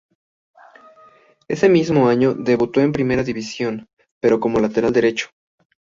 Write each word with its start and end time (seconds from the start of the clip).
Ese 1.47 1.69
mismo 1.69 2.09
año 2.09 2.33
debutó 2.33 2.81
en 2.81 2.91
Primera 2.91 3.21
División, 3.21 3.87
pero 4.19 4.39
como 4.39 4.59
lateral 4.59 4.91
derecho. 4.91 5.27